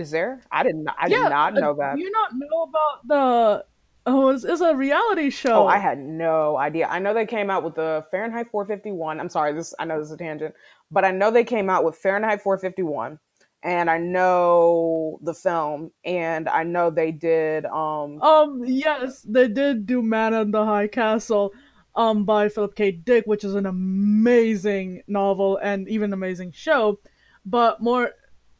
is 0.00 0.10
there? 0.10 0.40
I 0.50 0.62
didn't. 0.62 0.88
I 0.88 1.06
yeah, 1.08 1.24
did 1.24 1.30
not 1.30 1.54
know 1.54 1.74
that. 1.74 1.96
Do 1.96 2.02
you 2.02 2.10
not 2.10 2.30
know 2.34 2.62
about 2.62 3.06
the? 3.06 3.64
Oh, 4.06 4.28
it's, 4.30 4.42
it's 4.42 4.62
a 4.62 4.74
reality 4.74 5.28
show. 5.28 5.64
Oh, 5.64 5.66
I 5.66 5.76
had 5.76 5.98
no 5.98 6.56
idea. 6.56 6.86
I 6.88 6.98
know 6.98 7.12
they 7.12 7.26
came 7.26 7.50
out 7.50 7.62
with 7.62 7.74
the 7.74 8.06
Fahrenheit 8.10 8.50
451. 8.50 9.20
I'm 9.20 9.28
sorry, 9.28 9.52
this. 9.52 9.74
I 9.78 9.84
know 9.84 9.98
this 9.98 10.06
is 10.06 10.12
a 10.12 10.16
tangent, 10.16 10.54
but 10.90 11.04
I 11.04 11.10
know 11.10 11.30
they 11.30 11.44
came 11.44 11.68
out 11.68 11.84
with 11.84 11.94
Fahrenheit 11.94 12.40
451, 12.40 13.18
and 13.62 13.90
I 13.90 13.98
know 13.98 15.18
the 15.22 15.34
film, 15.34 15.90
and 16.04 16.48
I 16.48 16.62
know 16.62 16.88
they 16.88 17.12
did. 17.12 17.66
Um. 17.66 18.20
Um. 18.22 18.62
Yes, 18.64 19.20
they 19.28 19.46
did 19.46 19.84
do 19.84 20.02
Man 20.02 20.32
in 20.32 20.52
the 20.52 20.64
High 20.64 20.88
Castle. 20.88 21.52
Um, 21.94 22.24
by 22.24 22.48
Philip 22.48 22.76
K. 22.76 22.92
Dick, 22.92 23.24
which 23.26 23.42
is 23.42 23.56
an 23.56 23.66
amazing 23.66 25.02
novel 25.08 25.58
and 25.60 25.88
even 25.88 26.12
amazing 26.12 26.52
show. 26.52 27.00
But 27.44 27.82
more 27.82 28.12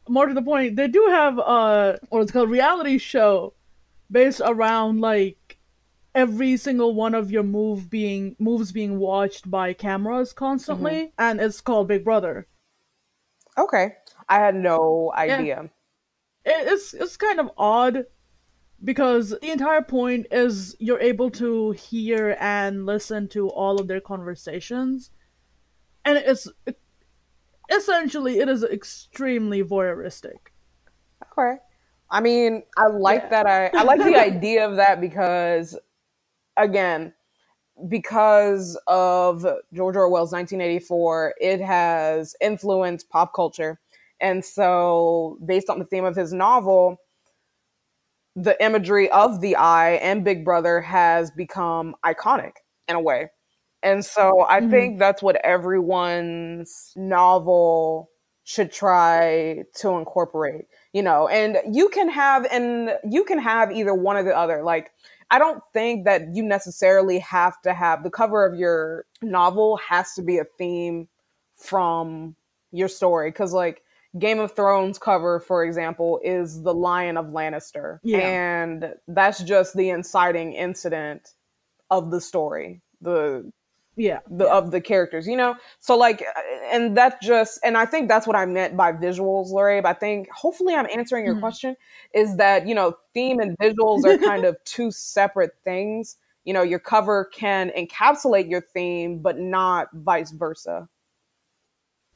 more 0.09 0.25
to 0.25 0.33
the 0.33 0.41
point, 0.41 0.75
they 0.75 0.87
do 0.87 1.05
have 1.09 1.39
uh 1.39 1.97
what 2.09 2.21
it's 2.21 2.31
called 2.31 2.49
reality 2.49 2.97
show 2.97 3.53
based 4.11 4.41
around 4.43 4.99
like 4.99 5.57
every 6.15 6.57
single 6.57 6.93
one 6.95 7.13
of 7.13 7.31
your 7.31 7.43
move 7.43 7.89
being 7.89 8.35
moves 8.39 8.71
being 8.71 8.97
watched 8.97 9.49
by 9.49 9.73
cameras 9.73 10.33
constantly 10.33 10.91
mm-hmm. 10.91 11.21
and 11.21 11.39
it's 11.39 11.61
called 11.61 11.87
Big 11.87 12.03
Brother. 12.03 12.47
Okay. 13.57 13.95
I 14.27 14.39
had 14.39 14.55
no 14.55 15.11
idea. 15.15 15.69
Yeah. 16.45 16.63
It's 16.63 16.93
it's 16.93 17.17
kind 17.17 17.39
of 17.39 17.51
odd 17.57 18.05
because 18.83 19.29
the 19.29 19.51
entire 19.51 19.81
point 19.81 20.27
is 20.31 20.75
you're 20.79 20.99
able 20.99 21.29
to 21.31 21.71
hear 21.71 22.37
and 22.39 22.85
listen 22.85 23.27
to 23.29 23.49
all 23.49 23.79
of 23.79 23.87
their 23.87 24.01
conversations 24.01 25.11
and 26.05 26.17
it's 26.17 26.47
essentially 27.71 28.39
it 28.39 28.49
is 28.49 28.63
extremely 28.63 29.63
voyeuristic. 29.63 30.37
Okay. 31.37 31.57
I 32.11 32.21
mean, 32.21 32.63
I 32.77 32.87
like 32.87 33.23
yeah. 33.23 33.43
that 33.43 33.45
I 33.45 33.79
I 33.79 33.83
like 33.83 33.99
the 33.99 34.15
idea 34.19 34.67
of 34.67 34.75
that 34.77 34.99
because 34.99 35.77
again, 36.57 37.13
because 37.87 38.77
of 38.87 39.45
George 39.73 39.95
Orwell's 39.95 40.31
1984, 40.31 41.35
it 41.39 41.61
has 41.61 42.35
influenced 42.41 43.09
pop 43.09 43.33
culture. 43.33 43.79
And 44.21 44.43
so, 44.43 45.37
based 45.45 45.69
on 45.69 45.79
the 45.79 45.85
theme 45.85 46.03
of 46.03 46.15
his 46.15 46.33
novel, 46.33 46.97
the 48.35 48.61
imagery 48.63 49.09
of 49.11 49.39
the 49.39 49.55
eye 49.55 49.93
and 49.93 50.23
Big 50.23 50.43
Brother 50.43 50.81
has 50.81 51.31
become 51.31 51.95
iconic 52.05 52.53
in 52.87 52.95
a 52.95 53.01
way. 53.01 53.29
And 53.83 54.03
so 54.03 54.45
I 54.47 54.61
Mhm. 54.61 54.69
think 54.69 54.99
that's 54.99 55.21
what 55.23 55.37
everyone's 55.45 56.93
novel 56.95 58.09
should 58.43 58.71
try 58.71 59.63
to 59.75 59.89
incorporate, 59.91 60.65
you 60.93 61.01
know. 61.03 61.27
And 61.27 61.57
you 61.75 61.89
can 61.89 62.09
have 62.09 62.45
and 62.51 62.97
you 63.09 63.23
can 63.23 63.37
have 63.39 63.71
either 63.71 63.93
one 63.93 64.17
or 64.17 64.23
the 64.23 64.35
other. 64.35 64.63
Like 64.63 64.91
I 65.31 65.37
don't 65.39 65.63
think 65.73 66.05
that 66.05 66.33
you 66.33 66.43
necessarily 66.43 67.19
have 67.19 67.61
to 67.61 67.73
have 67.73 68.03
the 68.03 68.09
cover 68.09 68.45
of 68.45 68.57
your 68.57 69.05
novel 69.21 69.77
has 69.77 70.13
to 70.15 70.21
be 70.23 70.39
a 70.39 70.45
theme 70.57 71.07
from 71.55 72.35
your 72.71 72.87
story 72.87 73.31
cuz 73.31 73.53
like 73.53 73.83
Game 74.17 74.39
of 74.39 74.53
Thrones 74.53 74.97
cover, 74.97 75.39
for 75.39 75.63
example, 75.63 76.19
is 76.23 76.63
the 76.63 76.73
Lion 76.73 77.15
of 77.17 77.27
Lannister. 77.27 77.99
Yeah. 78.03 78.19
And 78.19 78.95
that's 79.07 79.43
just 79.43 79.75
the 79.77 79.89
inciting 79.91 80.53
incident 80.53 81.35
of 81.91 82.09
the 82.11 82.19
story. 82.21 82.81
The 83.01 83.51
Yeah. 83.99 84.19
the 84.29 84.47
of 84.49 84.71
the 84.71 84.79
characters, 84.79 85.27
you 85.27 85.35
know? 85.35 85.55
So 85.79 85.97
like 85.97 86.23
and 86.71 86.95
that 86.97 87.21
just 87.21 87.59
and 87.63 87.77
I 87.77 87.85
think 87.85 88.07
that's 88.07 88.25
what 88.25 88.35
I 88.37 88.45
meant 88.45 88.77
by 88.77 88.93
visuals, 88.93 89.49
Lori. 89.49 89.83
I 89.83 89.93
think 89.93 90.29
hopefully 90.31 90.73
I'm 90.73 90.87
answering 90.97 91.25
your 91.25 91.35
Mhm. 91.35 91.41
question 91.41 91.75
is 92.13 92.37
that, 92.37 92.65
you 92.65 92.73
know, 92.73 92.95
theme 93.13 93.39
and 93.39 93.57
visuals 93.57 94.05
are 94.05 94.15
kind 94.15 94.45
of 94.45 94.55
two 94.63 94.89
separate 94.91 95.51
things. 95.65 96.15
You 96.45 96.53
know, 96.53 96.61
your 96.63 96.79
cover 96.79 97.25
can 97.25 97.71
encapsulate 97.77 98.49
your 98.49 98.61
theme, 98.61 99.19
but 99.19 99.37
not 99.37 99.89
vice 99.93 100.31
versa. 100.31 100.87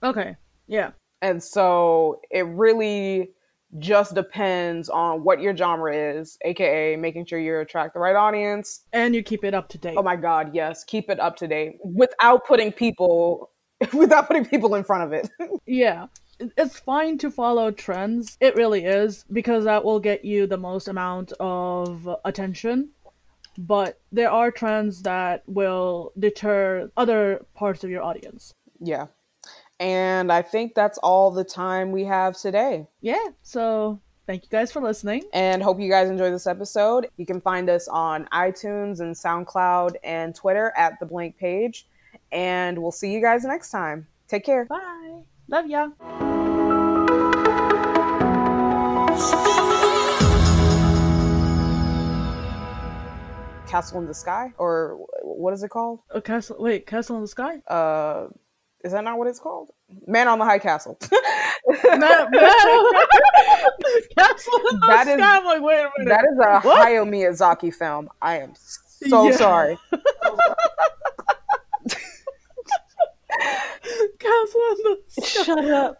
Okay. 0.02 0.38
Yeah. 0.68 0.92
And 1.22 1.44
so 1.44 2.22
it 2.32 2.46
really 2.46 3.32
just 3.80 4.13
depends 4.15 4.89
on 4.89 5.24
what 5.24 5.42
your 5.42 5.56
genre 5.56 5.96
is, 5.96 6.38
aka 6.46 6.96
making 6.96 7.25
sure 7.25 7.39
you 7.39 7.58
attract 7.60 7.94
the 7.94 8.00
right 8.00 8.15
audience. 8.15 8.82
And 8.94 9.15
you 9.15 9.24
keep 9.24 9.44
it 9.44 9.53
up 9.53 9.70
to 9.70 9.77
date. 9.77 9.96
Oh 9.98 10.03
my 10.03 10.15
god, 10.15 10.53
yes, 10.53 10.84
keep 10.84 11.10
it 11.10 11.20
up 11.20 11.36
to 11.38 11.48
date 11.48 11.77
without 11.84 12.46
putting 12.46 12.72
people 12.72 13.50
without 13.94 14.27
putting 14.27 14.46
people 14.46 14.75
in 14.75 14.84
front 14.84 15.03
of 15.03 15.13
it. 15.13 15.30
Yeah. 15.65 16.08
It's 16.58 16.80
fine 16.80 17.18
to 17.20 17.32
follow 17.32 17.72
trends. 17.72 18.38
It 18.42 18.56
really 18.56 18.84
is 18.86 19.24
because 19.32 19.63
that 19.65 19.84
will 19.86 20.00
get 20.00 20.25
you 20.25 20.46
the 20.48 20.58
most 20.58 20.88
amount 20.88 21.32
of 21.39 22.10
attention. 22.25 22.89
But 23.58 24.00
there 24.12 24.32
are 24.32 24.51
trends 24.51 25.03
that 25.03 25.44
will 25.48 26.12
deter 26.18 26.89
other 26.98 27.46
parts 27.56 27.84
of 27.84 27.89
your 27.92 28.01
audience. 28.03 28.53
yeah. 28.80 29.08
And 29.80 30.32
I 30.32 30.42
think 30.42 30.75
that's 30.75 30.98
all 31.00 31.32
the 31.32 31.44
time 31.44 31.92
we 31.92 32.06
have 32.06 32.38
today. 32.38 32.88
Yeah. 33.01 33.30
So 33.42 34.00
thank 34.27 34.44
you 34.44 34.50
guys 34.50 34.72
for 34.72 34.82
listening. 34.82 35.24
And 35.34 35.62
hope 35.62 35.80
you 35.80 35.89
guys 35.89 36.10
enjoy 36.10 36.32
this 36.32 36.48
episode. 36.48 37.10
You 37.18 37.25
can 37.25 37.42
find 37.42 37.70
us 37.70 37.88
on 37.88 38.27
iTunes 38.32 39.01
and 39.01 39.13
SoundCloud 39.15 39.96
and 40.03 40.34
Twitter 40.34 40.74
at 40.77 41.00
the 41.00 41.06
blank 41.06 41.38
page. 41.38 41.88
And 42.32 42.80
we'll 42.80 42.92
see 42.92 43.12
you 43.12 43.22
guys 43.22 43.44
next 43.44 43.72
time. 43.72 44.08
Take 44.27 44.46
care. 44.46 44.65
Bye. 44.65 45.24
Love 45.50 45.68
ya. 45.68 45.89
Castle 53.68 54.00
in 54.00 54.06
the 54.06 54.13
Sky? 54.13 54.53
Or 54.60 55.00
what 55.24 55.53
is 55.53 55.63
it 55.63 55.70
called? 55.70 56.00
A 56.12 56.22
castle. 56.22 56.58
Wait, 56.60 56.86
castle 56.86 57.15
in 57.15 57.24
the 57.24 57.27
sky. 57.27 57.58
Uh, 57.68 58.27
is 58.83 58.91
that 58.91 59.03
not 59.03 59.17
what 59.17 59.27
it's 59.27 59.39
called? 59.39 59.69
Man 60.07 60.27
on 60.27 60.39
the 60.39 60.46
High 60.46 60.59
Castle. 60.59 60.98
Man, 61.83 62.00
man. 62.00 62.29
castle 64.17 64.59
in 64.72 64.79
the 64.79 64.85
That 64.87 65.03
sky. 65.17 65.37
is- 65.39 65.46
like, 65.46 65.61
wait 65.61 65.79
a 65.79 65.89
minute. 65.98 66.09
that 66.09 66.25
is 66.25 66.37
a 66.39 66.59
What? 66.67 66.85
Hayao 66.87 67.07
Miyazaki 67.07 67.74
film. 67.74 68.09
I 68.22 68.39
am 68.39 68.53
so 68.55 69.29
Yeah. 69.29 69.35
sorry. 69.37 69.77
castle 74.19 74.61
in 74.72 74.77
the. 74.83 74.98
Shut 75.25 75.65
up. 75.65 75.98